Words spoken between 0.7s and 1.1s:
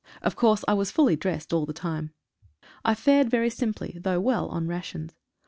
was